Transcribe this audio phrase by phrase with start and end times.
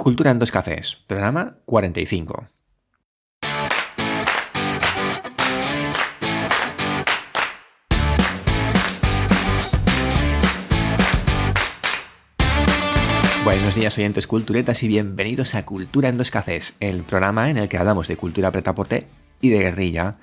[0.00, 2.46] Cultura en dos cafés, programa 45.
[13.44, 17.68] Buenos días oyentes culturetas y bienvenidos a Cultura en dos cafés, el programa en el
[17.68, 19.06] que hablamos de cultura pretaporte
[19.42, 20.16] y de guerrilla.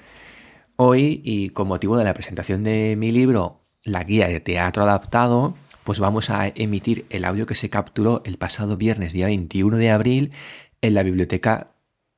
[0.76, 5.54] Hoy, y con motivo de la presentación de mi libro La guía de teatro adaptado,
[5.88, 9.90] pues vamos a emitir el audio que se capturó el pasado viernes, día 21 de
[9.90, 10.34] abril,
[10.82, 11.72] en la Biblioteca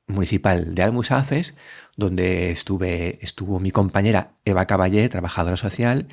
[0.07, 1.55] Municipal de Almusafes,
[1.95, 6.07] donde estuve, estuvo mi compañera Eva Caballé, trabajadora social,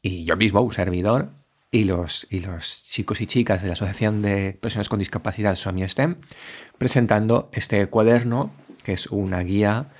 [0.00, 1.32] y yo mismo, un servidor,
[1.70, 5.86] y los, y los chicos y chicas de la Asociación de Personas con Discapacidad SOMI
[5.88, 6.16] STEM,
[6.78, 8.52] presentando este cuaderno,
[8.84, 9.90] que es una guía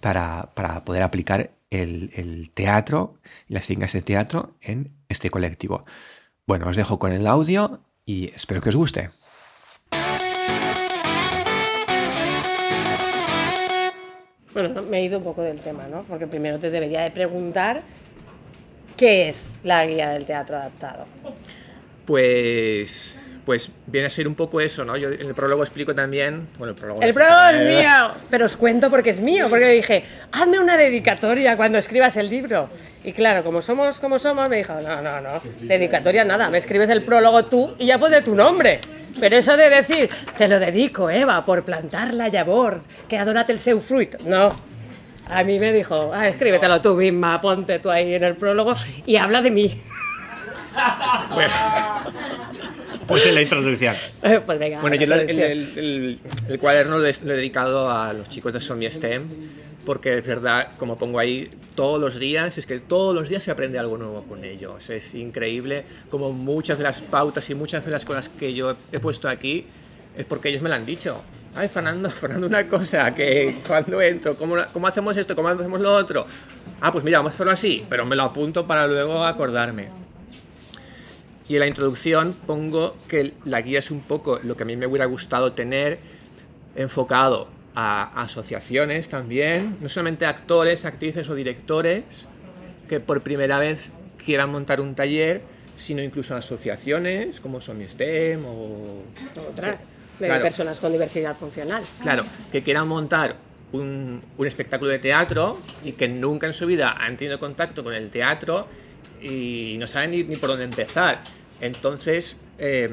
[0.00, 3.14] para, para poder aplicar el, el teatro
[3.48, 5.84] y las técnicas de teatro en este colectivo.
[6.46, 9.10] Bueno, os dejo con el audio y espero que os guste.
[14.52, 16.02] Bueno, me he ido un poco del tema, ¿no?
[16.02, 17.82] Porque primero te debería de preguntar
[18.96, 21.06] qué es la guía del teatro adaptado.
[22.04, 24.96] Pues pues viene a ser un poco eso, ¿no?
[24.96, 26.48] Yo en el prólogo explico también.
[26.58, 27.02] Bueno, el prólogo.
[27.02, 31.56] El prólogo es mío, pero os cuento porque es mío, porque dije, hazme una dedicatoria
[31.56, 32.68] cuando escribas el libro.
[33.02, 36.90] Y claro, como somos como somos, me dijo, no, no, no, dedicatoria nada, me escribes
[36.90, 38.80] el prólogo tú y ya pone tu nombre.
[39.18, 43.58] Pero eso de decir, te lo dedico, Eva, por plantar la llavor, que adorate el
[43.58, 44.18] seu fruit.
[44.20, 44.50] No.
[45.28, 48.74] A mí me dijo, ah, escríbetelo tú misma, ponte tú ahí en el prólogo
[49.06, 49.80] y habla de mí.
[51.34, 51.52] Bueno.
[53.10, 53.94] Pues en la introducción.
[54.46, 55.40] Pues venga, Bueno, yo el, el-
[55.78, 59.22] el- el cuaderno lo he, lo he dedicado a los chicos de Somi STEM,
[59.84, 63.50] porque es verdad, como pongo ahí, todos los días, es que todos los días se
[63.50, 64.90] aprende algo nuevo con ellos.
[64.90, 68.98] Es increíble como muchas de las pautas y muchas de las cosas que yo he
[69.00, 69.66] puesto aquí
[70.16, 71.22] es porque ellos me lo han dicho.
[71.54, 75.34] Ay, Fernando, Fernando, una cosa, que cuando entro, ¿cómo, cómo hacemos esto?
[75.34, 76.26] ¿Cómo hacemos lo otro?
[76.80, 79.88] Ah, pues mira, vamos a hacerlo así, pero me lo apunto para luego acordarme.
[81.50, 84.76] Y en la introducción pongo que la guía es un poco lo que a mí
[84.76, 85.98] me hubiera gustado tener
[86.76, 92.28] enfocado a asociaciones también, no solamente actores, actrices o directores
[92.88, 93.90] que por primera vez
[94.24, 95.42] quieran montar un taller,
[95.74, 99.02] sino incluso asociaciones como Somi STEM o
[99.50, 99.80] Otras,
[100.20, 100.42] de Claro.
[100.42, 101.82] personas con diversidad funcional.
[102.00, 103.34] Claro, que quieran montar
[103.72, 107.92] un, un espectáculo de teatro y que nunca en su vida han tenido contacto con
[107.92, 108.68] el teatro
[109.20, 111.39] y no saben ni, ni por dónde empezar.
[111.60, 112.88] Entonces, eh,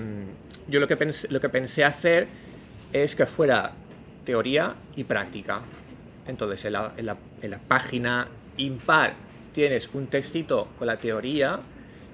[0.68, 2.28] yo lo que, pensé, lo que pensé hacer
[2.94, 3.72] es que fuera
[4.26, 5.62] teoría y práctica.
[6.28, 9.14] Entonces, en la, en la- en la página impar
[9.54, 11.60] tienes un textito con la teoría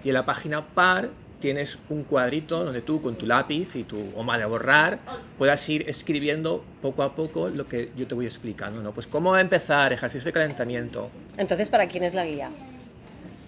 [0.03, 1.09] y en la página par
[1.39, 4.99] tienes un cuadrito donde tú con tu lápiz y tu goma de borrar
[5.37, 8.93] puedas ir escribiendo poco a poco lo que yo te voy explicando, ¿no?
[8.93, 11.09] Pues cómo empezar, ejercicio de calentamiento.
[11.37, 12.49] Entonces, ¿para quién es la guía?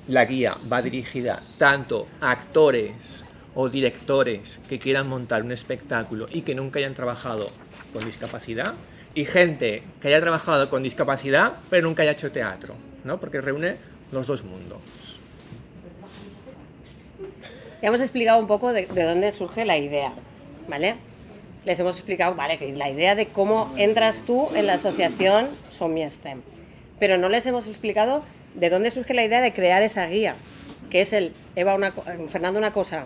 [0.08, 6.44] La guía va dirigida tanto a actores o directores que quieran montar un espectáculo y
[6.44, 7.50] que nunca hayan trabajado
[7.92, 8.76] con discapacidad
[9.16, 13.20] y gente que haya trabajado con discapacidad pero nunca haya hecho teatro, ¿no?
[13.20, 13.78] Porque reúne
[14.12, 14.80] los dos mundos.
[17.82, 20.14] Ya hemos explicado un poco de, de dónde surge la idea,
[20.68, 20.98] ¿vale?
[21.66, 26.08] Les hemos explicado, vale, que la idea de cómo entras tú en la asociación Somi
[26.08, 26.42] STEM.
[27.00, 28.24] Pero no les hemos explicado
[28.56, 30.36] de dónde surge la idea de crear esa guía,
[30.90, 31.92] que es el Eva una,
[32.28, 33.06] Fernando una cosa.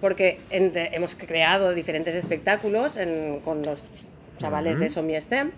[0.00, 4.06] Porque hemos creado diferentes espectáculos en- con los
[4.40, 5.50] chavales de Somi STEM.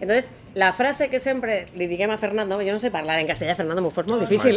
[0.00, 3.54] Entonces, la frase que sempre li diguem a Fernando, jo no sé parlar en castellà,
[3.54, 4.56] Fernando, m'ho fos molt difícil.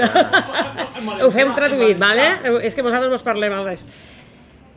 [1.21, 2.25] Ho fem traduït, vale?
[2.63, 3.77] És que nosaltres mos parlem al.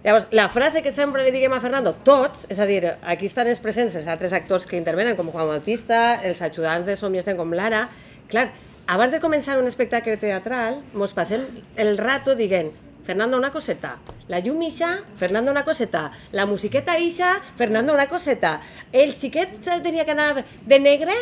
[0.05, 3.47] Llavors, la frase que sempre li diguem a Fernando, tots, és a dir, aquí estan
[3.51, 7.19] els presents els altres actors que intervenen, com Juan Bautista, els ajudants de Som i
[7.23, 7.89] estem com Lara,
[8.31, 8.51] clar,
[8.87, 11.43] abans de començar un espectacle teatral, mos passem
[11.77, 12.73] el rato dient
[13.07, 13.97] Fernando, una coseta.
[14.27, 16.11] La llum ixa, Fernando, una coseta.
[16.33, 18.61] La musiqueta ixa, Fernando, una coseta.
[18.91, 21.15] El xiquet tenia que anar de negre,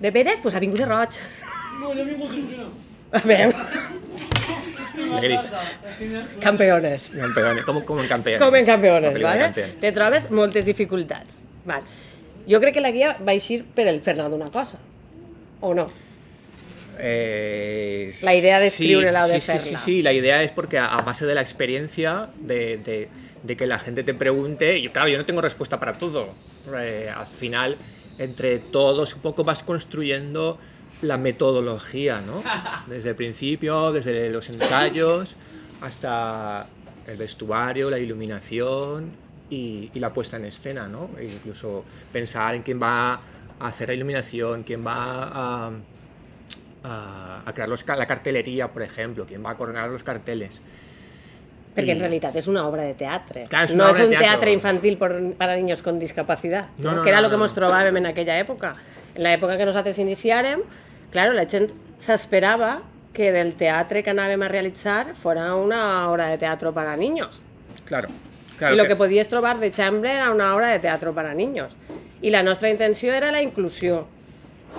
[0.00, 1.16] de veres, doncs pues ha vingut de roig.
[1.80, 2.60] No, vingut sense
[3.08, 3.56] A veure,
[6.42, 7.08] campeones.
[7.08, 8.42] Campeones, como, como en campeones.
[8.42, 9.40] Com en Como campeones, ¿vale?
[9.40, 9.76] campeones.
[9.78, 11.38] Te trobes moltes dificultats.
[11.64, 11.84] Vale.
[12.48, 14.78] Jo crec que la guia va eixir per el Fernando una cosa,
[15.60, 15.88] o no?
[17.00, 21.02] Eh, La idea de sí, de sí, sí, sí, la idea es porque a, a
[21.02, 23.08] base de la experiencia, de, de-
[23.42, 26.34] de que la gente te pregunte, y claro, yo no tengo respuesta para todo.
[26.76, 27.76] Eh, al final,
[28.18, 30.58] entre todos, un poco vas construyendo
[31.02, 32.42] la metodología, ¿no?
[32.88, 35.36] Desde el principio, desde los ensayos,
[35.80, 36.66] hasta
[37.06, 39.12] el vestuario, la iluminación,
[39.50, 41.08] y, y la puesta en escena, ¿no?
[41.18, 43.14] E incluso pensar en quién va
[43.60, 44.96] a hacer la iluminación, quién va
[45.66, 45.70] a,
[46.84, 50.62] a, a crear los la cartelería, por ejemplo, quién va a coordinar los carteles.
[51.74, 52.94] Perquè I- en realitat és una obra de
[53.70, 54.96] és no de un teatre infantil
[55.38, 57.60] para niños con discapacitat, No, no, que era el que no, ens no.
[57.62, 58.74] trobàvem en aquella època.
[59.14, 60.62] En l'època que nosaltres iniciàrem,
[61.12, 62.82] claro, la gent s'esperava
[63.12, 67.40] que del teatre que anàvem a realitzar fora una obra de teatre para niños.
[67.84, 68.08] Claro,
[68.58, 68.74] claro.
[68.74, 71.76] el que- que podies trobar de Chambre era una obra de teatre para niños.
[72.22, 74.06] I la nostra intenció era la inclusió.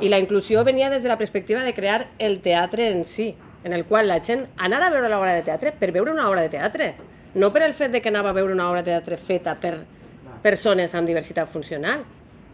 [0.01, 3.73] I la inclusió venia des de la perspectiva de crear el teatre en si, en
[3.73, 6.53] el qual la gent anava a veure l'obra de teatre per veure una obra de
[6.53, 6.93] teatre,
[7.35, 9.75] no per el fet de que anava a veure una obra de teatre feta per
[10.41, 12.05] persones amb diversitat funcional.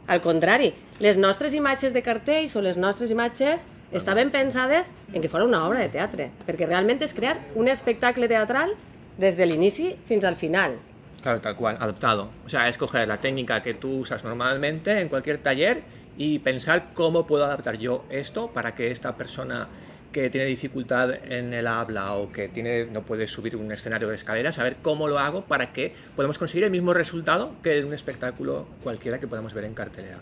[0.08, 5.30] Al contrari, les nostres imatges de cartells o les nostres imatges estaven pensades en que
[5.30, 8.74] fos una obra de teatre, perquè realment és crear un espectacle teatral
[9.18, 10.78] des de l'inici fins al final.
[11.22, 12.30] Claro, tal cual, adaptado.
[12.46, 15.82] O sea, es coger la técnica que tú usas normalmente en cualquier taller
[16.18, 19.68] y pensar cómo puedo adaptar yo esto para que esta persona
[20.12, 24.16] que tiene dificultad en el habla o que tiene, no puede subir un escenario de
[24.16, 27.94] escaleras, saber cómo lo hago para que podamos conseguir el mismo resultado que en un
[27.94, 30.20] espectáculo cualquiera que podamos ver en cartelera.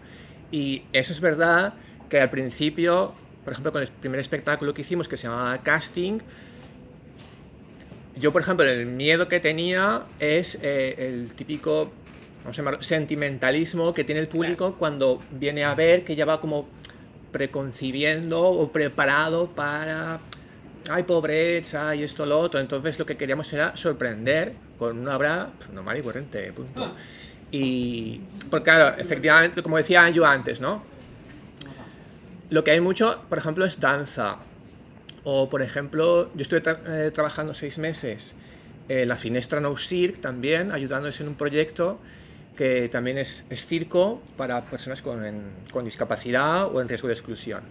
[0.52, 1.76] Y eso es verdad
[2.10, 3.14] que al principio,
[3.44, 6.20] por ejemplo, con el primer espectáculo que hicimos que se llamaba Casting,
[8.16, 11.92] yo, por ejemplo, el miedo que tenía es eh, el típico,
[12.44, 16.40] vamos a llamarlo, sentimentalismo que tiene el público cuando viene a ver que ya va
[16.40, 16.68] como
[17.32, 20.20] preconcibiendo o preparado para,
[20.90, 22.60] ay, pobreza y esto, lo otro.
[22.60, 26.94] Entonces, lo que queríamos era sorprender con una obra pues, normal y corriente, punto.
[27.52, 30.84] Y, porque claro, efectivamente, como decía yo antes, ¿no?
[32.50, 34.38] Lo que hay mucho, por ejemplo, es danza.
[35.24, 38.36] O, por ejemplo, yo estuve tra- eh, trabajando seis meses
[38.90, 42.00] en la Finestra No Circ también, ayudándoles en un proyecto
[42.56, 45.24] que también es, es circo para personas con,
[45.72, 47.64] con discapacidad o en riesgo de exclusión.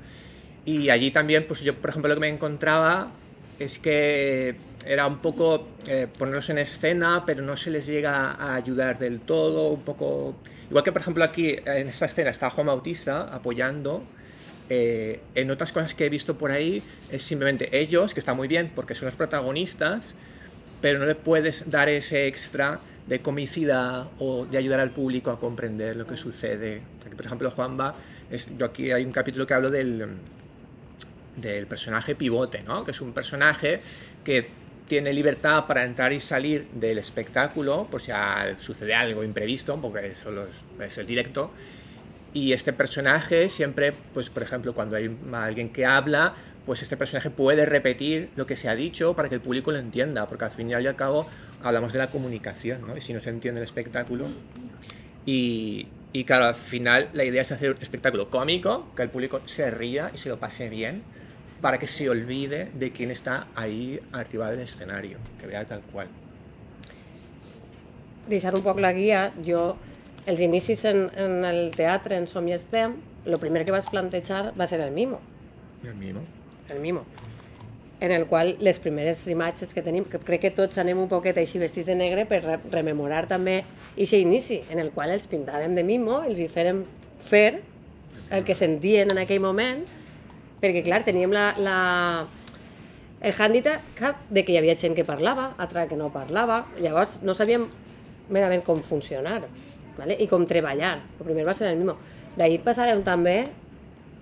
[0.65, 3.13] Y allí también, pues yo, por ejemplo, lo que me encontraba
[3.59, 4.57] es que
[4.87, 9.21] era un poco eh, ponerlos en escena, pero no se les llega a ayudar del
[9.21, 10.37] todo, un poco...
[10.69, 14.05] Igual que, por ejemplo, aquí en esta escena está Juan Bautista apoyando,
[14.69, 18.49] eh, en otras cosas que he visto por ahí es simplemente ellos, que está muy
[18.49, 20.15] bien porque son los protagonistas,
[20.81, 25.39] pero no le puedes dar ese extra de comicidad o de ayudar al público a
[25.39, 26.83] comprender lo que sucede.
[27.17, 27.95] Por ejemplo, Juanba,
[28.31, 30.07] es, yo aquí hay un capítulo que hablo del,
[31.37, 32.85] del personaje pivote, ¿no?
[32.85, 33.81] que es un personaje
[34.25, 38.13] que tiene libertad para entrar y salir del espectáculo por si
[38.59, 41.51] sucede algo imprevisto, porque solo es, es el directo.
[42.35, 46.35] Y este personaje siempre, pues por ejemplo, cuando hay alguien que habla,
[46.67, 49.79] pues este personaje puede repetir lo que se ha dicho para que el público lo
[49.79, 51.27] entienda, porque al fin y al cabo
[51.63, 52.97] hablamos de la comunicación, ¿no?
[52.97, 54.27] Y si no se entiende el espectáculo.
[55.27, 59.41] Y, y claro, al final la idea es hacer un espectáculo cómico, que el público
[59.45, 61.03] se ría y se lo pase bien,
[61.61, 66.09] para que se olvide de quién está ahí arriba del escenario, que vea tal cual.
[68.29, 69.77] deixar un poc la guia, jo,
[70.27, 74.53] els inicis en, en el teatre, en Som i Estem, el primer que vas plantejar
[74.59, 75.21] va ser el mimo,
[75.83, 76.21] El mismo.
[76.71, 77.05] El mimo,
[78.03, 81.39] en el qual les primeres imatges que tenim, que crec que tots anem un poquet
[81.39, 83.61] així vestits de negre per re rememorar també
[83.93, 86.83] aquest inici, en el qual els pintàrem de mimo, els hi fèrem
[87.23, 87.61] fer
[88.33, 89.85] el que sentien en aquell moment,
[90.63, 91.77] perquè clar, teníem la, la,
[93.23, 97.37] el handicap de que hi havia gent que parlava, altra que no parlava, llavors no
[97.39, 97.69] sabíem
[98.33, 99.45] merament com funcionar
[99.99, 100.17] ¿vale?
[100.19, 100.97] i com treballar.
[101.21, 101.97] El primer va ser el mismo.
[102.35, 103.45] D'ahir passarem també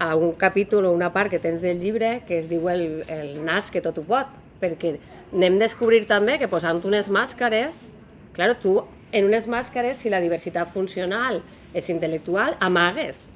[0.01, 3.35] a un capítol o una part que tens del llibre que es diu el, el
[3.45, 4.31] nas que tot ho pot,
[4.61, 4.95] perquè
[5.31, 7.85] anem a descobrir també que posant unes màscares,
[8.33, 8.79] claro, tu
[9.13, 11.43] en unes màscares, si la diversitat funcional
[11.77, 13.29] és intel·lectual, amagues.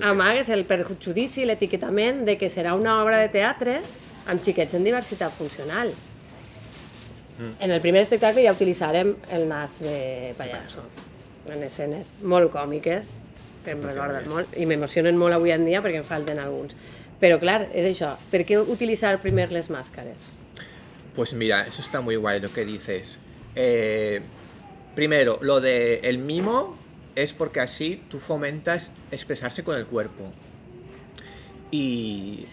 [0.00, 3.80] Amagues el perjudici l'etiquetament de que serà una obra de teatre
[4.26, 5.92] amb xiquets en diversitat funcional.
[7.60, 10.88] En el primer espectacle ja utilitzarem el nas de pallasso,
[11.52, 13.12] en escenes molt còmiques,
[13.66, 16.78] que em recorden molt, i m'emocionen molt avui en dia perquè em falten alguns.
[17.20, 20.24] Però clar, és això, per què utilitzar primer les màscares?
[21.16, 23.18] Pues mira, eso está muy guay lo que dices.
[23.54, 24.20] Eh,
[24.94, 26.76] primero, lo de el mimo
[27.14, 30.30] es porque así tú fomentas expresarse con el cuerpo.
[31.70, 32.46] Y,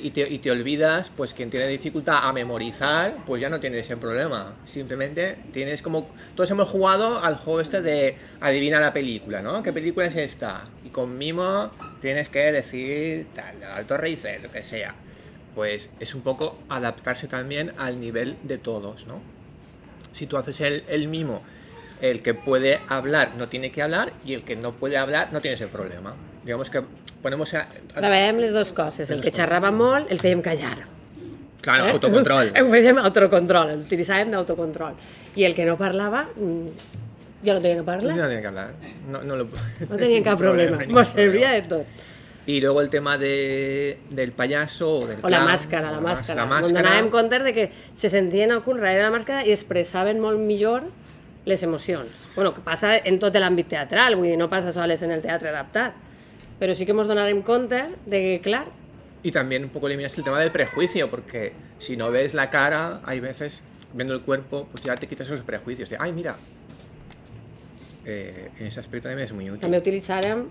[0.00, 3.78] y, te, y te olvidas, pues quien tiene dificultad a memorizar, pues ya no tiene
[3.78, 4.54] ese problema.
[4.64, 6.08] Simplemente tienes como...
[6.34, 9.62] Todos hemos jugado al juego este de adivina la película, ¿no?
[9.62, 10.68] ¿Qué película es esta?
[10.84, 14.94] Y con mimo tienes que decir tal, Alto Rey lo que sea
[15.56, 19.22] pues es un poco adaptarse también al nivel de todos, ¿no?
[20.12, 21.42] Si tú haces el, el mimo
[22.00, 25.40] el que puede hablar no tiene que hablar y el que no puede hablar no
[25.40, 26.14] tiene ese problema.
[26.44, 26.82] Digamos que
[27.22, 29.10] ponemos a, a- Treballem les dues coses.
[29.10, 30.84] El que xerrava molt, el fèiem callar.
[31.60, 32.52] claro, autocontrol.
[32.60, 34.94] Ho fèiem autocontrol, el utilitzàvem d'autocontrol.
[35.34, 36.68] I el que no parlava, mm,
[37.44, 38.70] ja no tenia que No parlar, tiene que hablar.
[39.08, 39.48] No, no, lo-
[39.88, 40.76] no tenia cap problema.
[40.78, 41.86] ningún Mos servia de tot.
[42.46, 45.46] Y luego el tema de, del payaso o del O la clown,
[45.90, 46.46] la o mas- màscara.
[46.46, 46.82] La Ens màscara.
[46.90, 50.84] donàvem compte de que se sentien al cul darrere la màscara i expressaven molt millor
[51.46, 52.10] les emocions.
[52.34, 55.48] Bueno, que passa en tot l'àmbit teatral, vull dir, no passa soles en el teatre
[55.54, 55.94] adaptat.
[56.60, 58.66] Però sí que ens donarem compte de que, clar,
[59.22, 63.00] Y también un poco eliminas el tema del prejuicio, porque si no ves la cara,
[63.04, 66.36] hay veces, viendo el cuerpo, pues ya te quitas esos prejuicios de, ay, mira.
[68.04, 69.66] Eh, en ese aspecto también es muy útil.
[69.66, 70.44] també utilitzàrem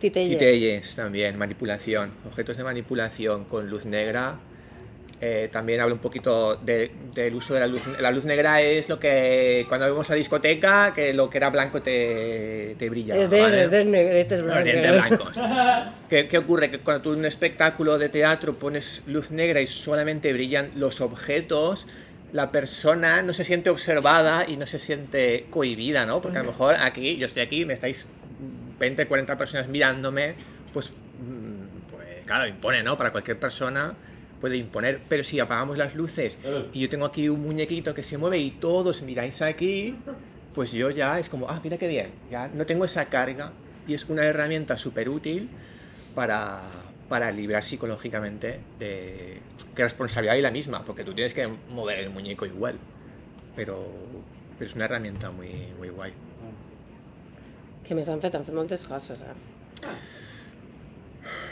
[0.00, 0.34] titelles.
[0.36, 4.40] Titelles también, manipulación, objetos de manipulación con luz negra.
[5.24, 7.82] Eh, también hablo un poquito de- del uso de la luz.
[8.00, 11.80] La luz negra es lo que cuando vamos a discoteca, que lo que era blanco
[11.80, 13.14] te, te brilla.
[13.16, 13.62] És de, ¿vale?
[13.62, 14.64] és de negre, este és Los blanc.
[14.64, 15.38] dientes blancos.
[16.10, 16.72] ¿Qué, qué ocurre?
[16.72, 21.00] Que cuando tú en un espectáculo de teatro pones luz negra y solamente brillan los
[21.00, 21.86] objetos,
[22.32, 26.20] la persona no se siente observada y no se siente cohibida, ¿no?
[26.20, 28.06] Porque a lo mejor aquí, yo estoy aquí, me estáis
[28.80, 30.34] 20, 40 personas mirándome,
[30.72, 32.96] pues, mm, pues claro, impone, ¿no?
[32.96, 33.94] Para cualquier persona
[34.42, 35.00] puede imponer.
[35.08, 36.38] Pero si apagamos las luces
[36.74, 39.96] y yo tengo aquí un muñequito que se mueve y todos miráis aquí,
[40.54, 43.52] pues yo ya es como, ah, mira qué bien, ya no tengo esa carga
[43.86, 45.48] y es una herramienta súper útil
[46.14, 46.60] para,
[47.08, 49.38] para liberar psicológicamente de
[49.74, 52.76] que responsabilidad y la misma, porque tú tienes que mover el muñeco igual,
[53.56, 53.86] pero,
[54.58, 56.12] pero es una herramienta muy, muy guay.
[57.82, 58.36] Que més han fet?
[58.38, 59.90] Han fet moltes coses, eh?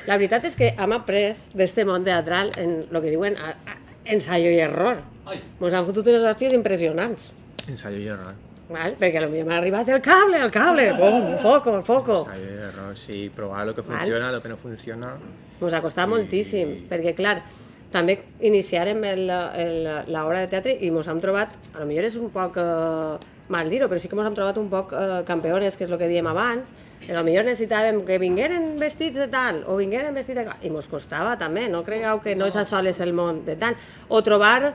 [0.07, 3.77] La veritat és que hem après d'este món teatral en el que diuen a, a,
[4.05, 5.03] ensayo i error.
[5.27, 5.39] Ai.
[5.61, 7.33] Ens han fotut unes hòsties impressionants.
[7.69, 8.35] Ensayo y error.
[8.71, 8.95] Val?
[8.99, 12.21] Perquè potser m'ha arribat el cable, el cable, bum, el foco, el foco.
[12.27, 15.17] Ensayo y error, sí, probar lo que funciona, lo que no funciona.
[15.61, 17.43] Ens ha costat moltíssim, perquè, clar,
[17.93, 22.17] també iniciarem el- el- l'obra de teatre i ens hem trobat, a lo millor és
[22.17, 23.19] un poc eh,
[23.51, 25.99] mal dir-ho, però sí que ens hem trobat un poc eh, campeones, que és el
[26.01, 26.73] que diem abans,
[27.09, 30.89] lo millor necessitàvem que vingueren vestits de tal, o vingueren vestits de tal, i ens
[30.91, 33.79] costava també, no cregueu que no és a soles el món de tant,
[34.09, 34.75] o trobar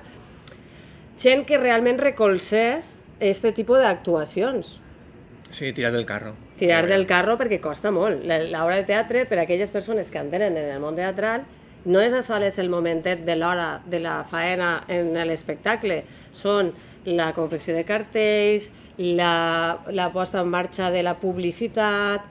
[1.17, 4.79] gent que realment recolzés este tipus d'actuacions.
[5.49, 6.33] Sí, tirar del carro.
[6.59, 8.25] Tirar del carro perquè costa molt.
[8.25, 11.45] L'obra de teatre, per a aquelles persones que entenen en el món teatral,
[11.85, 16.01] no és a soles el momentet de l'hora de la faena en l'espectacle,
[16.33, 16.73] són
[17.05, 22.25] la confecció de cartells, la, la posta en marxa de la publicitat,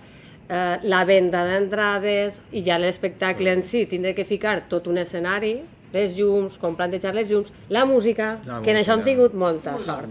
[0.49, 5.57] eh, la venda d'entrades i ja l'espectacle en si tindré que ficar tot un escenari,
[5.95, 9.77] les llums, com plantejar les llums, la música, La que en això hem tingut molta
[9.79, 10.11] sort.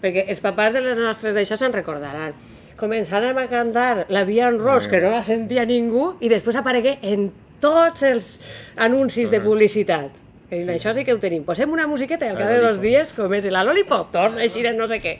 [0.00, 2.32] perquè els papàs de les nostres d'això se'n recordaran.
[2.78, 6.98] Començàrem a cantar la Via en Ros, que no la sentia ningú, i després aparegué
[7.02, 8.40] en tots els
[8.76, 10.12] anuncis de publicitat.
[10.50, 10.70] I sí.
[10.72, 11.44] això sí que ho tenim.
[11.44, 14.64] Posem una musiqueta i al cap de dos dies comença la Lollipop, torna a eixir
[14.76, 15.18] no sé què.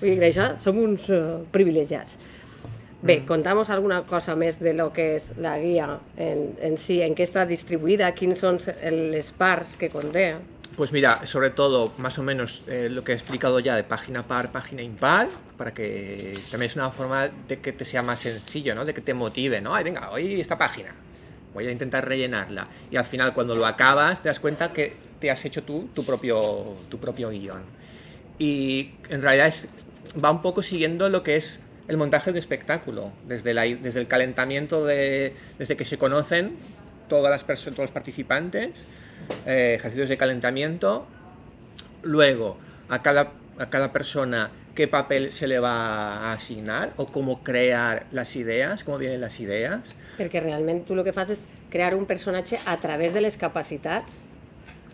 [0.00, 2.16] Vull dir, d'això som uns uh, privilegiats.
[3.06, 5.86] Bé, contamos alguna cosa més de lo que és la guia
[6.16, 8.58] en, en si, en què està distribuïda, quins són
[9.12, 10.30] les parts que conté.
[10.76, 14.26] Pues mira, sobre todo, más o menos eh, lo que he explicado ya de página
[14.26, 18.74] par, página impar, para que también es una forma de que te sea más sencillo,
[18.74, 18.84] ¿no?
[18.84, 19.74] De que te motive, ¿no?
[19.74, 20.94] Ay, venga, hoy esta página,
[21.56, 22.68] voy a intentar rellenarla.
[22.90, 26.04] Y al final, cuando lo acabas, te das cuenta que te has hecho tú tu
[26.04, 27.62] propio, tu propio guion.
[28.38, 29.68] Y en realidad es,
[30.22, 34.08] va un poco siguiendo lo que es el montaje de espectáculo, desde, la, desde el
[34.08, 36.56] calentamiento, de, desde que se conocen
[37.08, 38.86] todas las perso- todos los participantes,
[39.46, 41.06] eh, ejercicios de calentamiento,
[42.02, 42.58] luego
[42.88, 48.06] a cada, a cada persona qué papel se le va a asignar o cómo crear
[48.12, 49.96] las ideas, cómo vienen las ideas.
[50.18, 54.22] Perquè realment tu el que fas és crear un personatge a través de les capacitats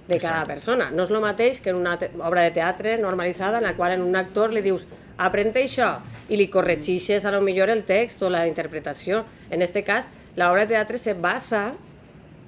[0.08, 0.52] de cada Exacte.
[0.54, 0.90] persona.
[0.90, 4.02] No és el mateix que en una obra de teatre normalitzada en la qual en
[4.02, 4.86] un actor li dius
[5.18, 9.24] aprende això i li corregixes a lo millor el text o la interpretació.
[9.50, 11.74] En este cas, l'obra de teatre se basa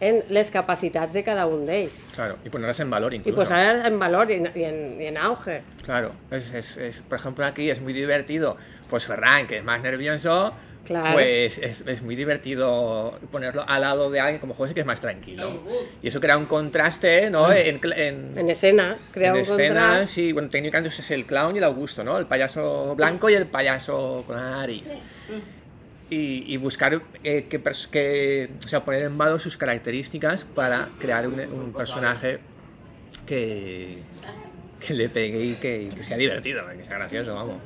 [0.01, 3.37] en les capacitats de cada un d'ells Claro, y ponerlas en valor i incluso.
[3.37, 5.63] posar en valor i en, i en, i en auge.
[5.85, 8.57] Claro, es, es- es- por ejemplo aquí es muy divertido,
[8.91, 10.53] pues Ferran, que es más nervioso,
[10.85, 11.15] Claro.
[11.15, 15.01] pues es, es muy divertido ponerlo al lado de alguien como José que es más
[15.01, 15.63] tranquilo.
[16.03, 17.51] Y eso crea un contraste, ¿no?
[17.51, 20.09] En, cl- en, En escena, crear en un escena, contrast.
[20.15, 22.19] sí, bueno, técnicamente es el clown y el Augusto, ¿no?
[22.19, 24.91] El payaso blanco y el payaso con la nariz.
[26.11, 30.91] Y, y buscar eh, que, pers- que, o sea, poner en valor sus características para
[31.01, 32.41] crear un, un personaje
[33.27, 33.99] que,
[34.87, 37.57] que le pegue y que, sea divertido, que sea gracioso, vamos.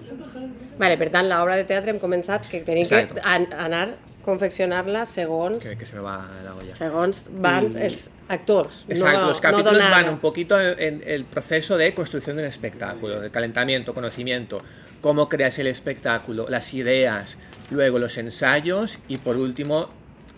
[0.79, 3.17] Vale, per tant, l'obra de teatre hem començat que tenim Exacto.
[3.19, 3.97] que an anar
[4.29, 6.75] confeccionar-la segons, Que, que se me va la olla.
[6.75, 8.85] segons van I- els actors.
[8.89, 13.21] Exacto, no, los capítulos no van un poquito en, el proceso de construcción del espectáculo,
[13.21, 14.61] de calentamiento, conocimiento,
[15.01, 17.39] cómo creas el espectáculo, las ideas,
[17.71, 19.89] luego los ensayos y por último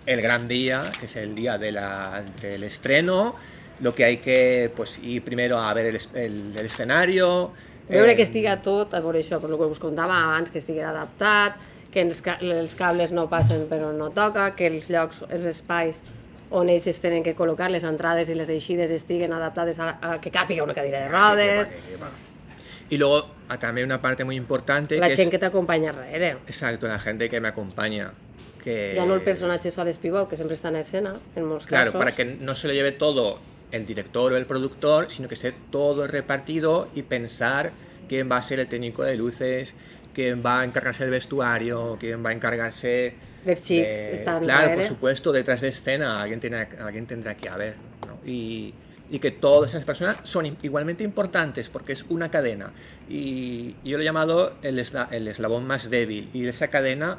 [0.06, 3.34] el gran día, que es el día de la- del estreno,
[3.80, 7.52] lo que hay que pues, ir primero a ver el, el- el escenario.
[7.88, 10.58] Veure eh, que estiga tot, a veure això, per el que us contava abans, que
[10.62, 11.56] estigui adaptat,
[11.92, 16.02] que els, els cables no passen però no toca, que els llocs, els espais
[16.50, 20.20] on ells es tenen que col·locar, les entrades i les eixides estiguen adaptades a, a
[20.20, 21.72] que càpiga una cadira de rodes,
[22.90, 23.28] Y luego
[23.60, 26.38] también una parte muy importante la que gent es, que t'acompanya darrere.
[26.48, 28.10] exacto, la gente que me acompaña.
[28.64, 31.92] Que, Ja no el personatge sol espivot, que sempre està en escena, en molts Claro,
[31.92, 31.98] casos.
[31.98, 33.38] para que no se lo lleve todo
[33.70, 37.70] el director o el productor, sino que esté todo repartido y pensar
[38.08, 39.76] quién va a ser el técnico de luces,
[40.14, 43.14] quién va a encargarse del vestuario, quién va a encargarse...
[43.44, 44.12] Dels xics de-
[44.44, 47.74] Claro, por supuesto, detrás de escena alguien, tiene, alguien tendrá que haber.
[48.06, 48.18] ¿no?
[48.28, 48.74] Y,
[49.10, 52.70] y que todas esas personas son igualmente importantes porque es una cadena.
[53.08, 56.28] Y yo lo he llamado el, esla- el eslabón más débil.
[56.34, 57.16] Y esa cadena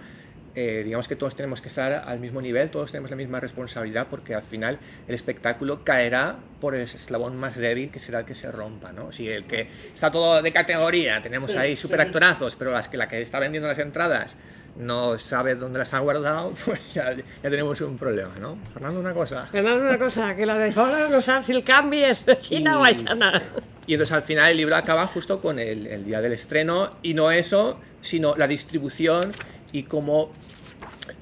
[0.53, 4.07] eh, digamos que todos tenemos que estar al mismo nivel, todos tenemos la misma responsabilidad,
[4.09, 8.33] porque al final el espectáculo caerá por el eslabón más débil, que será el que
[8.33, 9.11] se rompa, ¿no?
[9.11, 13.21] Si el que está todo de categoría, tenemos ahí superactorazos, pero las que, la que
[13.21, 14.37] está vendiendo las entradas
[14.75, 18.57] no sabe dónde las ha guardado, pues ya, ya tenemos un problema, ¿no?
[18.73, 19.47] Fernando, una cosa.
[19.47, 22.83] Fernando, una cosa, que la de sola no saps si el canvi és Xina o
[22.83, 23.41] aixana.
[23.87, 27.13] Y entonces al final el libro acaba justo con el, el día del estreno y
[27.13, 29.33] no eso, sino la distribución
[29.71, 30.31] y cómo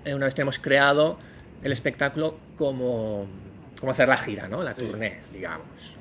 [0.06, 1.18] eh, una vez que hemos creado
[1.63, 3.27] el espectáculo, cómo,
[3.79, 4.63] cómo hacer la gira, ¿no?
[4.63, 5.96] La tournée, digamos.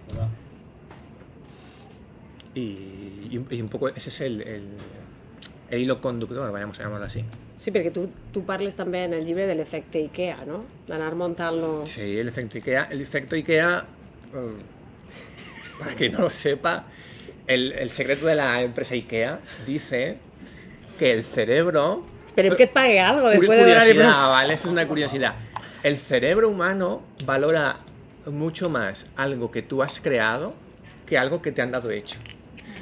[2.55, 4.65] Y, y un- y un poco ese es el, el,
[5.71, 7.25] el hilo conductor, vayamos a llamarlo así.
[7.59, 10.61] Sí, perquè tu, tu parles també en el llibre de l'efecte IKEA, no?
[10.87, 11.83] D'anar muntant-lo...
[11.91, 12.85] Sí, el efecto IKEA.
[12.91, 13.83] El efecto IKEA,
[14.33, 16.85] mm, para quien no lo sepa,
[17.49, 20.19] el, el secreto de la empresa IKEA dice
[20.99, 22.07] que el cerebro...
[22.29, 24.55] Esperem que pague algo Curi- després de curiosidad, ¿vale?
[24.55, 25.35] Esto es una curiosidad.
[25.83, 27.77] El cerebro humano valora
[28.27, 30.55] mucho más algo que tú has creado
[31.07, 32.19] que algo que te han dado hecho.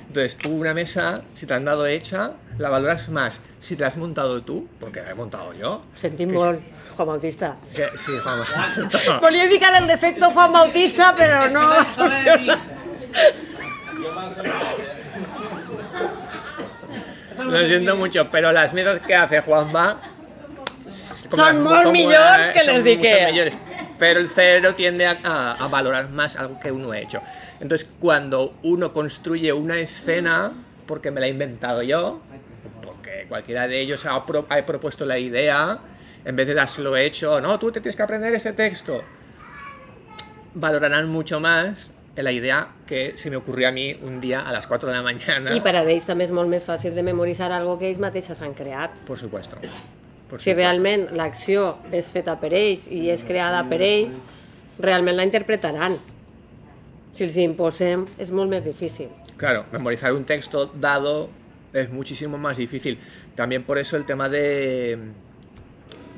[0.08, 3.88] Entonces, tú una mesa, si te han dado hecha, la valoras más si te la
[3.88, 5.82] has montado tú, porque la he montado yo.
[5.96, 6.60] Sentim que molt,
[6.96, 7.56] Juan Bautista.
[7.74, 8.48] que- sí, vamos.
[9.20, 11.66] Volia ficar el defecto Juan Bautista, però no.
[17.44, 20.00] Lo siento mucho, pero las mesas que hace Juanma
[20.88, 22.84] Son molt millors que les
[23.30, 23.56] millores.
[23.98, 27.20] Pero el cerebro tiende a, a- a valorar más algo que uno ha hecho.
[27.60, 30.52] Entonces, cuando uno construye una escena,
[30.86, 32.20] porque me la he inventado yo,
[32.82, 35.78] porque cualquiera de ellos ha, pro- ha propuesto la idea,
[36.24, 39.02] en vez de dárselo hecho, no, tú te tienes que aprender ese texto,
[40.54, 44.66] valorarán mucho más la idea que se me ocurrió a mí un día a las
[44.66, 45.54] 4 de la mañana.
[45.54, 48.40] I per a ells també és molt més fàcil de memoritzar algo que ells mateixes
[48.42, 48.96] han creat.
[49.06, 49.56] Por supuesto.
[50.30, 50.56] Por Si supuesto.
[50.56, 54.16] realment l'acció és feta per ells i és creada per ells,
[54.78, 55.96] realment la interpretaran.
[57.12, 59.08] Si els imposem, és molt més difícil.
[59.36, 61.28] Claro, memorizar un texto dado
[61.72, 62.98] es muchísimo más difícil.
[63.34, 64.98] También por eso el tema de,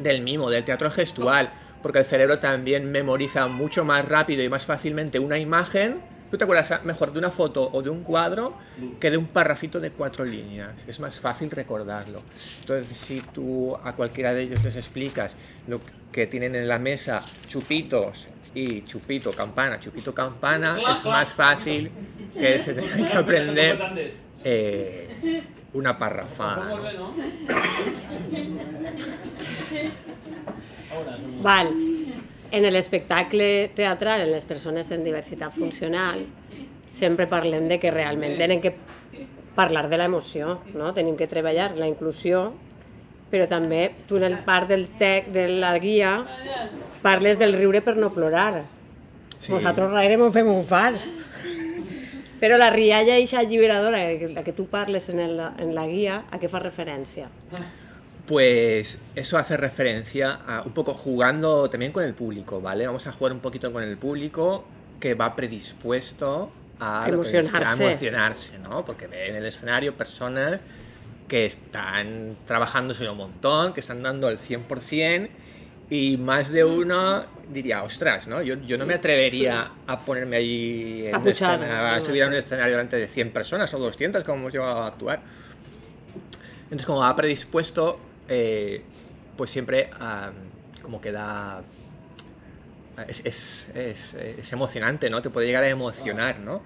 [0.03, 1.51] del mimo, del teatro gestual,
[1.83, 6.01] porque el cerebro también memoriza mucho más rápido y más fácilmente una imagen.
[6.31, 8.55] ¿Tú te acuerdas mejor de una foto o de un cuadro
[9.01, 10.87] que de un parrafito de cuatro líneas?
[10.87, 12.23] Es más fácil recordarlo.
[12.61, 15.37] Entonces, si tú a cualquiera de ellos les explicas
[15.67, 15.81] lo
[16.12, 21.91] que tienen en la mesa, chupitos y chupito, campana, chupito, campana, es más fácil
[22.35, 24.12] que se tengan que aprender
[24.45, 26.67] eh, una parrafada.
[26.67, 27.14] ¿no?
[31.44, 31.72] Val.
[32.51, 36.22] En l'espectacle teatral, en les persones en diversitat funcional,
[36.88, 38.72] sempre parlem de que realment tenen que
[39.59, 40.94] parlar de l'emoció, no?
[40.96, 42.53] Tenim que treballar la inclusió,
[43.29, 46.12] però també tu en el part del tec de la guia
[47.03, 48.64] parles del riure per no plorar.
[49.37, 49.53] Sí.
[49.53, 50.96] Nosaltres gaire m'ho fem un fan.
[52.38, 56.38] Però la rialla eixa alliberadora, la que tu parles en, el, en la guia, a
[56.38, 57.27] què fa referència?
[58.29, 62.87] Pues eso hace referencia a un poco jugando también con el público, ¿vale?
[62.87, 64.67] Vamos a jugar un poquito con el público
[65.01, 67.85] que va predispuesto a, Emocionarse.
[67.85, 68.85] emocionarse, ¿no?
[68.85, 70.62] Porque ve en el escenario personas
[71.27, 75.29] que están trabajándose un montón, que están dando el 100%
[75.88, 78.43] y más de uno diría, ostras, ¿no?
[78.43, 82.23] Yo, yo no me atrevería a ponerme ahí en A un puchar, escena- a subir
[82.25, 85.21] a un escenario delante de 100 personas o 200, como hemos llegado a actuar.
[86.64, 88.83] Entonces, como va predispuesto, eh,
[89.37, 89.91] pues siempre
[90.83, 91.62] como que da...
[93.07, 95.23] Es, es, es, emocionante, ¿no?
[95.23, 96.62] Te puede llegar a emocionar, ¿no?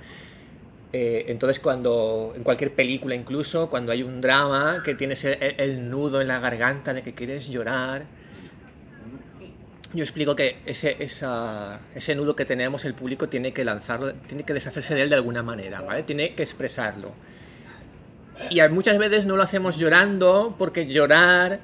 [0.94, 5.90] Eh, entonces, cuando en cualquier película, incluso cuando hay un drama que tienes el- el
[5.90, 8.05] nudo en la garganta de que quieres llorar,
[9.94, 14.42] yo explico que ese, esa- ese nudo que tenemos, el público tiene que lanzarlo, tiene
[14.44, 16.03] que deshacerse de él de alguna manera, ¿vale?
[16.03, 17.12] Tiene que expresarlo.
[18.50, 21.61] Y muchas veces no lo hacemos llorando, porque llorar,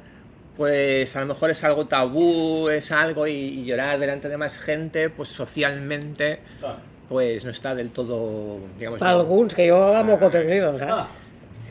[0.56, 4.58] pues a lo mejor es algo tabú, es algo, y, y llorar delante de más
[4.58, 6.40] gente, pues socialmente,
[7.08, 8.98] pues no está del todo, digamos...
[8.98, 10.86] Para alguns, que jo amo contenidos, eh?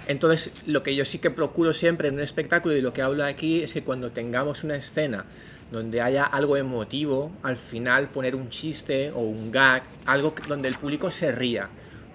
[0.07, 3.25] Entonces, lo que yo sí que procuro siempre en un espectáculo y lo que hablo
[3.25, 5.25] aquí es que cuando tengamos una escena
[5.69, 10.77] donde haya algo emotivo, al final poner un chiste o un gag, algo donde el
[10.77, 11.67] público se ría.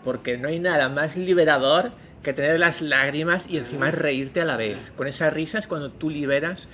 [0.05, 4.57] Porque no hay nada más liberador que tener las lágrimas y encima reírte a la
[4.57, 4.93] vez.
[4.97, 6.69] Con esa risa es cuando tú liberas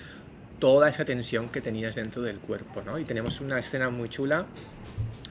[0.59, 2.99] toda esa tensión que tenías dentro del cuerpo, ¿no?
[2.99, 4.47] Y tenemos una escena muy chula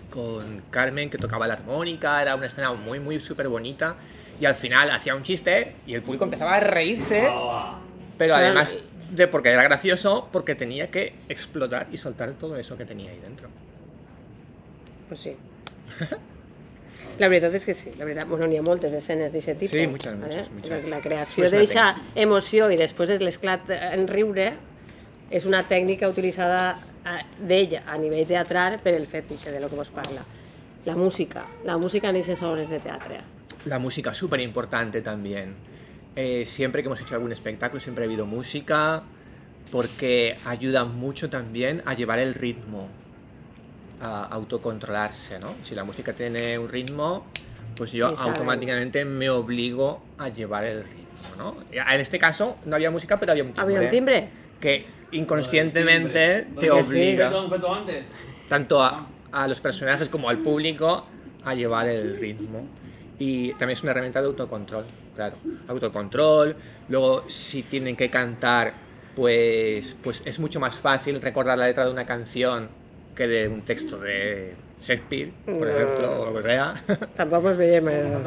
[0.10, 3.95] con Carmen que tocaba la armónica, era una escena muy, muy súper bonita.
[4.39, 7.30] Y al final hacía un chiste y el público empezaba a reírse,
[8.17, 8.77] pero además
[9.12, 13.19] de porque era gracioso, porque tenía que explotar y soltar todo eso que tenía ahí
[13.19, 13.49] dentro.
[15.08, 15.36] Pues sí.
[17.18, 19.74] La veritat és que sí, la veritat, bueno, n'hi ha moltes escenes d'aquest tipus.
[19.74, 20.70] Sí, muchas, muchas, muchas.
[20.70, 24.52] La, la creació una d'eixa emoció i després és l'esclat en riure
[25.30, 26.78] és una tècnica utilitzada
[27.40, 30.24] d'ella a nivell teatral per el fet de lo que vos parla.
[30.86, 33.20] La música, la música en aquestes obres de teatre.
[33.66, 35.56] La música súper importante también.
[36.16, 39.04] Eh, siempre que hemos hecho algún espectáculo siempre ha habido música
[39.72, 42.88] porque ayuda mucho también a llevar el ritmo,
[44.02, 45.56] a autocontrolarse, ¿no?
[45.64, 47.26] Si la música tiene un ritmo,
[47.76, 51.56] pues yo Sí, automáticamente me obligo a llevar el ritmo, ¿no?
[51.72, 53.76] En este caso no había música, pero había un timbre.
[53.76, 54.30] Había un timbre?
[54.60, 56.70] Que inconscientemente te sí.
[56.70, 57.32] obliga
[57.76, 58.12] antes.
[58.50, 61.06] tanto a, a los personajes como al público
[61.44, 62.66] a llevar el ritmo.
[63.20, 65.38] Y también es una herramienta de autocontrol, claro.
[65.68, 66.56] Autocontrol.
[66.90, 68.74] Luego, si tienen que cantar,
[69.16, 72.70] pues, pues es mucho más fácil recordar la letra de una canción
[73.17, 75.67] que de un texto de Shakespeare, por No.
[75.67, 76.73] ejemplo, o lo que sea.
[77.17, 77.88] Tampoc ens veiem...
[77.89, 78.17] Eh...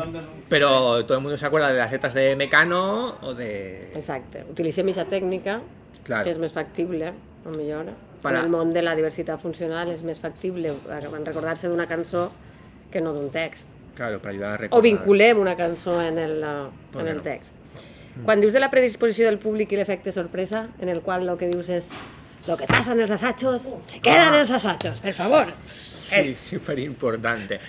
[0.49, 3.93] Pero todo el mundo se acuerda de las letras de Mecano o de...
[3.95, 4.45] Exacte.
[4.51, 5.61] Utilitzem aquesta tècnica,
[6.03, 6.25] Claro.
[6.25, 7.13] que és més factible,
[7.47, 7.93] a millor.
[8.21, 10.75] Para- En el món de la diversitat funcional és més factible
[11.25, 12.31] recordar-se d'una cançó
[12.91, 13.69] que no d'un text.
[13.95, 14.79] Claro, para ayudar a recordar.
[14.79, 16.41] O vinculem una cançó en el,
[16.91, 17.23] Per en el no?
[17.23, 17.55] text.
[18.25, 21.47] Quan dius de la predisposició del públic i l'efecte sorpresa, en el qual el que
[21.49, 21.93] dius és
[22.47, 25.53] lo que pasa en els assajos, se queda en els assajos, per favor.
[25.69, 27.61] Sí, súper importante.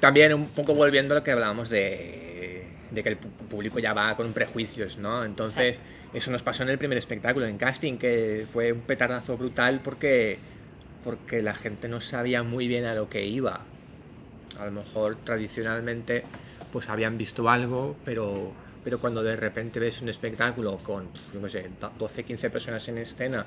[0.00, 4.16] También un poco volviendo a lo que hablábamos de, de que el público ya va
[4.16, 5.24] con prejuicios, ¿no?
[5.24, 5.80] Entonces,
[6.12, 10.38] eso nos pasó en el primer espectáculo, en casting, que fue un petardazo brutal porque,
[11.04, 13.60] porque la gente no sabía muy bien a lo que iba.
[14.58, 16.24] A lo mejor tradicionalmente
[16.70, 21.08] pues habían visto algo, pero, pero cuando de repente ves un espectáculo con,
[21.40, 23.46] no sé, 12, 15 personas en escena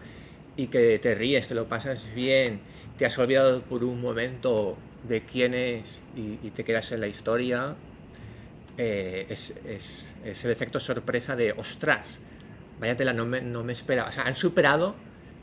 [0.58, 2.60] y que te ríes, te lo pasas bien,
[2.98, 7.08] te has olvidado por un momento de quién es y, y te quedas en la
[7.08, 7.76] historia,
[8.78, 12.22] eh, es, es- es el efecto sorpresa de, ostras,
[12.80, 14.10] vaya tela, no me, no me esperaba.
[14.10, 14.96] O sea, han superado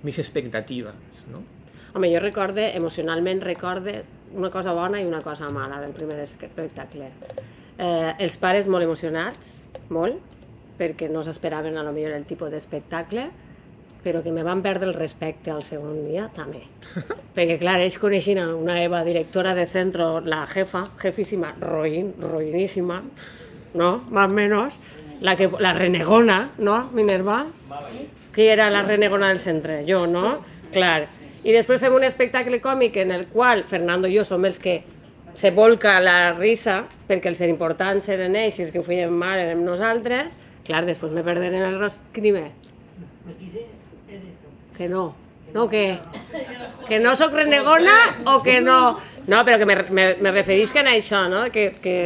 [0.03, 0.95] mis expectativas,
[1.31, 1.43] ¿no?
[1.95, 7.11] Home, jo recorde, emocionalment recorde una cosa bona i una cosa mala del primer espectacle.
[7.79, 9.59] Eh, els pares molt emocionats,
[9.93, 10.17] molt,
[10.79, 13.27] perquè no s'esperaven a lo millor el tipus d'espectacle,
[14.03, 16.65] però que me van perdre el respecte al segon dia també.
[17.37, 23.03] perquè, clar, ells coneixien a una Eva, directora de centro, la jefa, jefísima, roïn, roïníssima,
[23.75, 23.93] no?
[24.11, 24.75] Más menos,
[25.23, 27.45] la, que, la renegona, no, Minerva?
[28.35, 29.83] Qui era la renegona del centre?
[29.89, 30.39] Jo, no?
[30.73, 31.07] Clar.
[31.43, 34.81] I després fem un espectacle còmic en el qual Fernando i jo som els que
[35.35, 39.41] se volca la risa, perquè els importants eren ells i els que ho feien mal
[39.41, 40.37] érem nosaltres.
[40.67, 42.05] Clar, després me perderen el rostre.
[42.15, 42.51] Què dime?
[44.77, 45.15] Que no.
[45.55, 45.99] No, que...
[46.89, 47.95] Que no sóc renegona
[48.27, 48.99] o que no...
[49.27, 51.45] No, però que me, me, me referisc en això, no?
[51.53, 51.97] Que, que,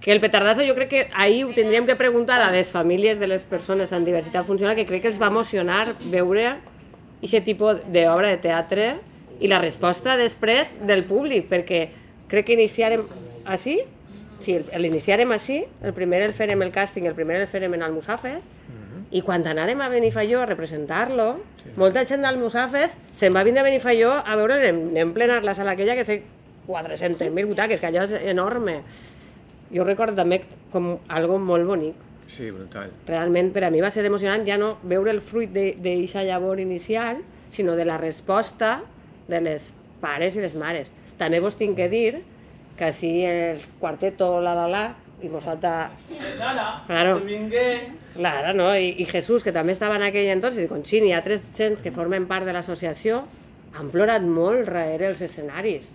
[0.00, 3.26] que el petardazo jo crec que ahir ho tindríem que preguntar a les famílies de
[3.26, 6.56] les persones amb diversitat funcional que crec que els va emocionar veure
[7.22, 8.88] aquest tipus d'obra de teatre
[9.40, 11.88] i la resposta després del públic, perquè
[12.30, 13.04] crec que iniciarem
[13.44, 13.80] així,
[14.40, 18.46] sí, l'iniciarem així, el primer el farem el càsting, el primer el farem en Almussafes,
[19.14, 21.28] I quan anàrem a Benifaió a representar-lo,
[21.78, 25.54] molta gent del Musafes se'n va vindre a Benifaió a veure, anem, anem plenar la
[25.54, 26.22] sala aquella que sé
[26.66, 28.80] 400.000 butaques, que allò és enorme.
[29.70, 30.40] Jo recordo també
[30.72, 32.02] com algo molt bonic.
[32.26, 32.90] Sí, brutal.
[33.06, 37.22] Realment per a mi va ser emocionant ja no veure el fruit d'aquesta llavor inicial,
[37.48, 38.80] sinó de la resposta
[39.28, 39.70] de les
[40.02, 40.90] pares i les mares.
[41.16, 42.24] També vos tinc que dir
[42.76, 44.84] que si el quarteto la la la
[45.22, 45.90] i vos falta...
[46.86, 47.16] Claro.
[48.16, 48.68] Claro, no?
[48.76, 51.92] I, I Jesús, que també estava en aquell entonces, i Conxini, i altres gens que
[51.94, 53.22] formen part de l'associació,
[53.76, 55.90] han plorat molt darrere els escenaris.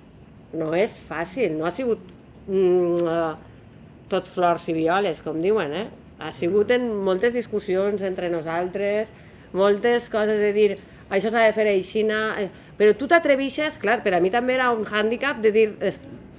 [0.57, 2.01] No és fàcil, no ha sigut
[2.47, 5.87] mm, uh, tot flors i violes, com diuen, eh?
[6.21, 9.09] Ha sigut en moltes discussions entre nosaltres,
[9.57, 10.71] moltes coses de dir
[11.11, 14.69] això s'ha de fer aixina, eh, però tu t'atrevixes, clar, per a mi també era
[14.71, 15.65] un hàndicap de dir,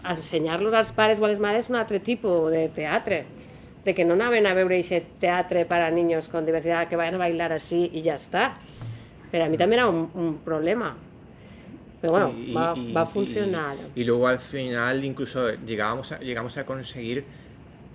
[0.04, 3.24] ensenyar-los als pares o a les mares un altre tipus de teatre,
[3.84, 7.18] de que no anaven a veure aquest teatre para niños con diversidad, que vayan a
[7.18, 8.58] bailar así y ya está.
[9.30, 10.96] Pero a mí también era un, un problema.
[12.00, 13.76] Pero bueno, Y- va, y- va a y- funcionar.
[13.94, 17.24] Y, luego al final incluso llegábamos a, llegamos a conseguir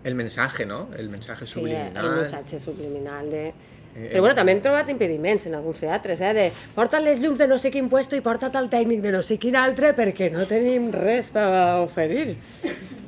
[0.04, 0.88] el mensaje, ¿no?
[0.98, 2.06] El mensaje Sí, subliminal.
[2.06, 3.54] el missatge subliminal de...
[3.98, 6.34] Eh, Però bueno, també hem trobat impediments en alguns teatres, eh?
[6.38, 9.24] De porta't les llums de no sé quin puesto i porta't el tècnic de no
[9.26, 11.48] sé quin altre perquè no tenim res per
[11.82, 12.36] oferir.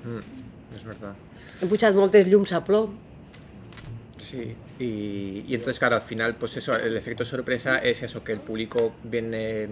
[0.03, 0.23] Mm,
[0.75, 1.13] es verdad.
[1.61, 2.97] Hem pujat moltes llums a plom.
[4.17, 8.31] Sí, y, y entonces, claro, al final, pues eso, el efecto sorpresa es eso, que
[8.33, 9.67] el público viene.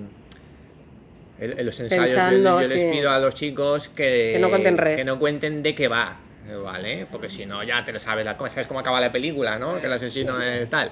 [1.39, 2.87] En, los ensayos yo- Pensando, yo, les sí.
[2.91, 4.97] pido a los chicos que, Que no cuenten res.
[4.97, 6.17] que no cuenten de qué va,
[6.55, 7.07] ¿vale?
[7.11, 9.79] Porque si no, ya te lo sabes, la, sabes cómo acaba la película, ¿no?
[9.79, 10.91] Que el asesino es tal.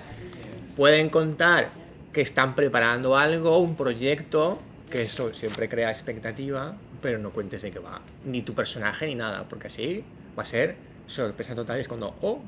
[0.75, 1.67] Pueden contar
[2.11, 7.71] que están preparando algo, un proyecto, que eso siempre crea expectativa, pero no cuentes de
[7.71, 10.03] qué va, ni tu personaje ni nada, porque así
[10.37, 10.75] va a ser
[11.07, 11.79] sorpresa total.
[11.79, 12.41] Es cuando, oh,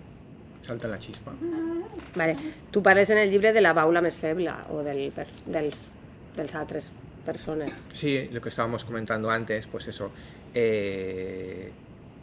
[0.61, 1.33] salta la chispa.
[2.15, 2.35] Vale.
[2.71, 5.11] Tu parles en el llibre de la baula més feble o del,
[5.45, 5.87] dels,
[6.35, 6.91] dels altres
[7.25, 7.71] persones.
[7.93, 10.11] Sí, lo que estábamos comentando antes, pues eso.
[10.53, 11.71] eh,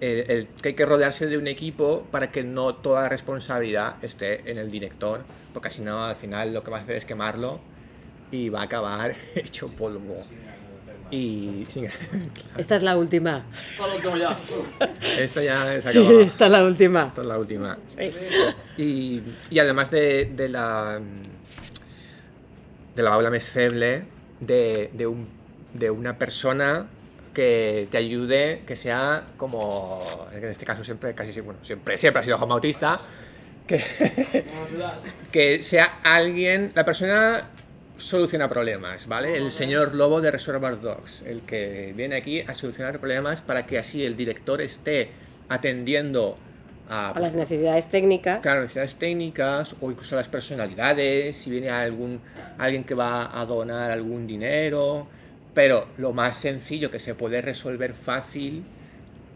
[0.00, 3.96] el- el- que hay que rodearse de un equipo para que no toda la responsabilidad
[4.02, 7.04] esté en el director, porque si no, al final lo que va a hacer es
[7.04, 7.60] quemarlo
[8.30, 10.16] y va a acabar hecho polvo.
[11.10, 11.84] Y sí,
[12.58, 13.44] Esta és la última.
[15.18, 16.20] esto ya se Sí, acabó.
[16.20, 17.06] esta és la última.
[17.08, 17.78] Esta es la última.
[17.86, 18.82] Sí.
[18.82, 21.00] Y, y además de, de la
[22.96, 24.04] de la aula més feble,
[24.40, 25.26] de, de, un,
[25.74, 26.86] de una persona
[27.34, 32.24] que te ayude, que sea como, en este caso siempre, casi bueno, siempre, siempre ha
[32.24, 33.00] sido Juan Bautista,
[33.66, 33.82] que,
[35.32, 37.50] que sea alguien, la persona
[37.96, 39.36] soluciona problemas, ¿vale?
[39.36, 43.78] El señor Lobo de Reservoir Dogs, el que viene aquí a solucionar problemas para que
[43.78, 45.10] así el director esté
[45.48, 46.34] atendiendo
[46.88, 48.40] a, A les necessitats tècniques.
[48.42, 52.20] Claro, necesidades técnicas o incluso las personalidades, si viene algún,
[52.58, 55.06] alguien que va a donar algún dinero,
[55.54, 58.64] pero lo más sencillo que se puede resolver fácil,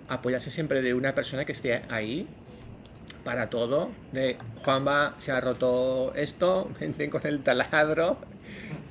[0.09, 2.27] apoyarse siempre de una persona que esté ahí
[3.25, 8.19] para todo, de Juanba se ha roto esto, vente con el taladro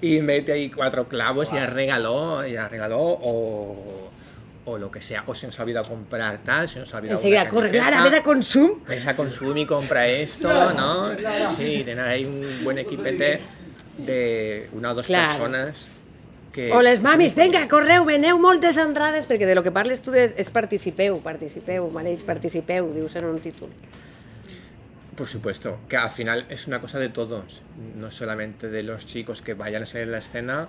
[0.02, 4.10] y mete ahí cuatro clavos y arregló, y arregló o,
[4.66, 7.18] o lo que sea, o se nos ha olvidado comprar tal, se nos ha olvidado
[7.18, 7.72] Enseguida corre.
[7.72, 8.84] Clara, ves a consum.
[8.88, 11.10] Ves a Consum y compra esto, ¿no?
[11.56, 13.42] Sí, tener ahí un buen equipete
[13.98, 15.30] de una o dos Claro.
[15.40, 15.90] personas
[16.58, 16.72] que...
[16.74, 20.32] O les mamis, venga, correu, veneu moltes entrades, perquè de lo que parles tu de,
[20.34, 23.70] és participeu, participeu, mareig, participeu, dius en un títol.
[25.18, 27.62] Por supuesto, que al final es una cosa de todos,
[27.96, 30.68] no solamente de los chicos que vayan a salir en la escena,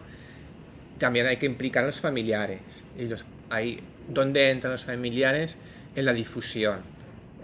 [0.98, 2.84] también hay que implicar a los familiares.
[2.98, 5.58] Y los, ahí, ¿dónde entran los familiares?
[5.96, 6.80] En la difusión,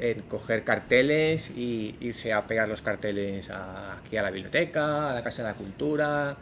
[0.00, 5.14] en coger carteles y irse a pegar los carteles a- aquí a la biblioteca, a
[5.14, 6.36] la Casa de la Cultura.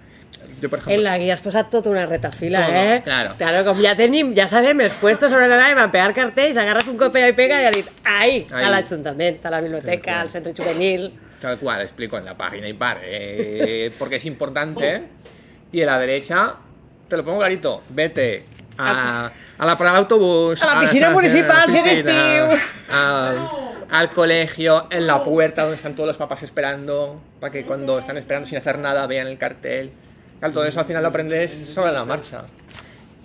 [0.87, 3.01] En la guia has posat tota una retafila, Todo, eh?
[3.05, 3.35] claro.
[3.39, 6.97] Claro, com ja tenim, ja sabem els puestos on anàvem a pegar cartells, agarrat un
[7.01, 8.65] copia i pega i ha dit, ahí, Ahí.
[8.65, 11.11] a l'Ajuntament, a la biblioteca, al centre juvenil...
[11.43, 15.03] Tal cual, explico en la página y par, eh, porque es importante.
[15.73, 16.55] Y en la derecha,
[17.09, 18.45] te lo pongo clarito, vete
[18.79, 22.95] a, a la parada de autobús, A la piscina municipal, si eres tío.
[22.95, 23.49] al,
[23.91, 28.17] al colegio, en la puerta donde están todos los papás esperando, para que cuando están
[28.17, 29.91] esperando sin hacer nada vean el cartel.
[30.43, 32.43] Claro, todo eso al final lo aprendes sobre la marcha.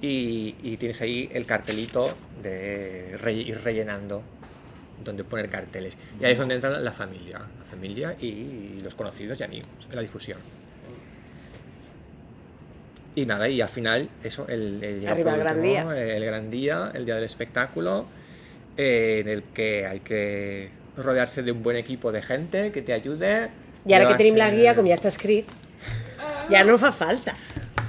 [0.02, 4.22] Y, y tienes ahí el cartelito de re- ir rellenando
[5.04, 5.98] donde poner carteles.
[6.22, 9.96] Y ahí es donde entra la familia, la familia y los conocidos y amigos, en
[9.96, 10.38] la difusión.
[13.16, 16.16] Y nada, y al final, eso, el, el Arriba gran último, día.
[16.16, 18.06] el gran día, el día del espectáculo,
[18.78, 22.94] eh, en el que hay que rodearse de un buen equipo de gente que te
[22.94, 23.50] ayude.
[23.90, 25.48] Ara Ja que tenim la ser- guia, com ja està escrit,
[26.50, 27.34] ja no fa falta.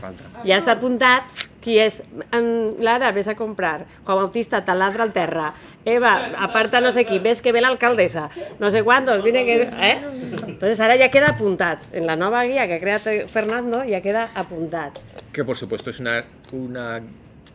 [0.00, 0.24] Falta.
[0.46, 1.24] Ja està apuntat
[1.62, 2.02] qui és.
[2.32, 3.86] En, Lara, vés a comprar.
[4.04, 5.52] Juan Bautista, taladra al terra.
[5.88, 8.28] Eva, aparta no sé qui, ves que ve l'alcaldessa.
[8.60, 9.62] No sé cuántos, viene que...
[9.62, 9.98] ¿eh?
[10.46, 11.80] Entonces ahora ya queda apuntat.
[11.94, 14.98] En la nova guia que ha creat Fernando ya queda apuntat.
[15.32, 17.00] Que por supuesto es una, una,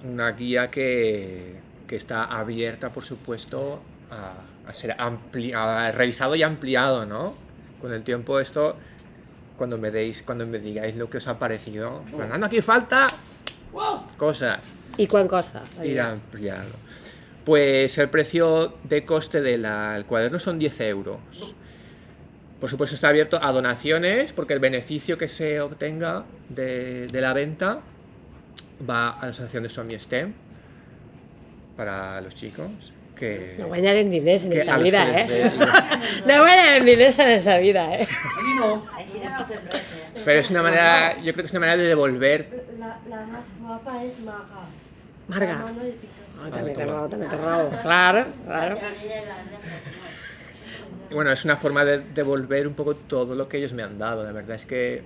[0.03, 4.33] una guía que, que está abierta, por supuesto, a,
[4.67, 7.35] a ser ampli- a revisado y ampliado, ¿no?
[7.81, 8.77] Con el tiempo esto,
[9.63, 13.07] cuando me deis, cuando me digáis lo que os ha parecido, Fernando, aquí falta
[14.17, 14.73] cosas.
[14.97, 15.63] I quan costa?
[15.81, 16.75] Ir a ampliarlo.
[17.45, 19.65] Pues el precio de coste del
[20.05, 21.55] cuaderno son 10 euros.
[22.59, 27.31] Por supuesto está abierto a donaciones porque el beneficio que se obtenga de, de la
[27.31, 27.79] venta
[28.89, 30.33] va a la asociación de Somi STEM
[31.77, 35.25] para los chicos que, No guanyarem diners en esta vida, eh?
[35.27, 35.51] ve-
[36.25, 38.07] No guanyarem diners en esta vida, eh?
[38.07, 39.81] Així no fem res,
[40.15, 40.21] eh?
[40.25, 42.47] pero es una manera yo creo que es una manera de devolver
[42.79, 44.13] La, la más guapa es.
[45.27, 45.53] Marga.
[45.53, 46.41] La mano de Picasso.
[46.43, 47.69] No, també té raó, també té raó.
[47.81, 48.77] Claro, claro.
[51.11, 54.23] Bueno, es una forma de devolver un poco todo lo que ellos me han dado.
[54.23, 55.03] La verdad es que,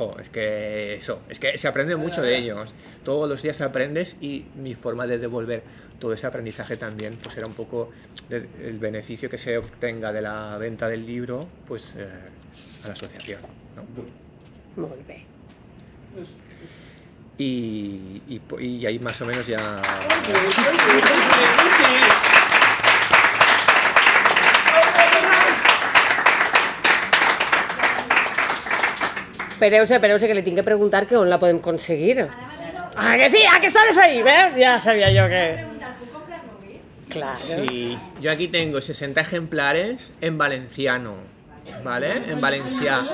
[0.00, 2.74] jo, es que eso, es que se aprende mucho de ellos.
[3.04, 5.62] Todos los días aprendes y mi forma de devolver
[5.98, 7.90] todo ese aprendizaje también, pues era un poco
[8.30, 12.08] de- el beneficio que se obtenga de la venta del libro, pues eh,
[12.82, 13.40] a la asociación.
[13.76, 13.82] ¿no?
[17.36, 19.58] Y, y, y ahí más o menos ya...
[29.60, 32.22] Espereu-se, espereu-se, que li tinc que preguntar que on la podem conseguir.
[32.96, 34.56] Ah, que sí, ah, que estaves ahí, ¿ves?
[34.56, 35.66] Ya sabía yo que...
[37.10, 37.36] Claro.
[37.36, 41.12] Sí, yo aquí tengo 60 ejemplares en valenciano,
[41.84, 42.22] ¿vale?
[42.32, 43.04] En valencià.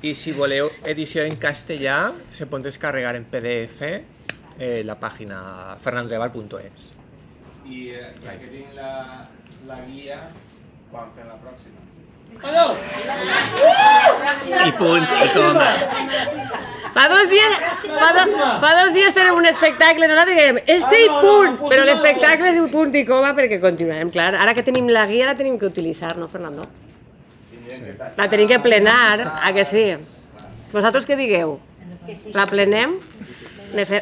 [0.00, 3.82] Y si voleu edició en castellà, se pot descarregar en PDF
[4.60, 6.92] eh, la pàgina fernandodeval.es.
[7.66, 9.26] I eh, ja que tinc la,
[9.66, 10.20] la guia,
[10.92, 11.91] quan fem la pròxima?
[14.66, 15.68] I punt, i coma.
[16.92, 17.52] Fa dos dies,
[17.86, 18.24] fa, do,
[18.60, 22.66] fa dos dies fèrem un espectacle, nosaltres dèiem, este i punt, però l'espectacle es diu
[22.72, 24.34] punt i coma perquè continuarem, clar.
[24.36, 26.66] Ara que tenim la guia la tenim que utilitzar, no, Fernando?
[28.18, 29.86] La tenim que plenar, a que sí?
[30.74, 31.56] Vosaltres què digueu?
[32.36, 32.98] La plenem?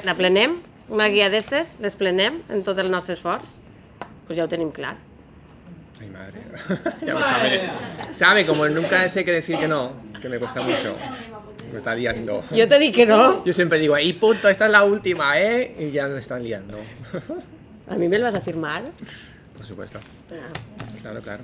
[0.07, 0.59] La plenem?
[0.91, 1.77] Una guia d'estes?
[1.85, 3.55] Les plenem en tot el nostre esforç?
[4.01, 4.97] Doncs pues ja ho tenim clar.
[6.01, 6.41] Ay, madre.
[7.07, 8.15] Ya me.
[8.15, 10.97] Sabe, como nunca sé qué decir que no, que me cuesta mucho.
[11.73, 12.43] Me está liando.
[12.51, 13.45] Jo te dic que no.
[13.45, 15.75] Yo siempre digo, y punto, esta es la última, ¿eh?
[15.79, 16.79] Y ya me están liando.
[17.89, 18.83] A mi me'l vas a firmar?
[19.57, 20.01] Por supuesto.
[20.31, 20.49] Ah,
[21.03, 21.43] Claro, claro.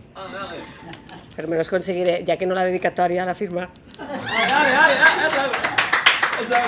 [1.35, 3.71] Però me los conseguiré, ja que no la dedicatòria la firma.
[3.97, 6.67] Dale, dale, dale, dale, dale.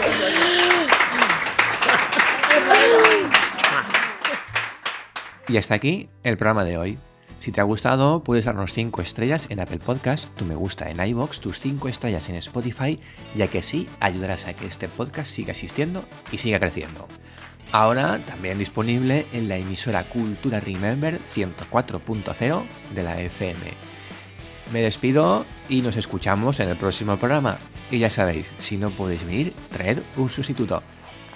[5.49, 6.99] Y hasta aquí el programa de hoy.
[7.39, 11.01] Si te ha gustado, puedes darnos 5 estrellas en Apple Podcast, tu me gusta en
[11.01, 12.99] iBox, tus 5 estrellas en Spotify,
[13.35, 17.07] ya que así ayudarás a que este podcast siga existiendo y siga creciendo.
[17.71, 22.63] Ahora también disponible en la emisora Cultura Remember 104.0
[22.95, 23.59] de la FM.
[24.73, 27.59] Me despido y nos escuchamos en el próximo programa.
[27.91, 30.83] Y ya sabéis, si no podéis venir, traed un sustituto.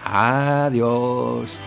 [0.04, 1.58] Adiós.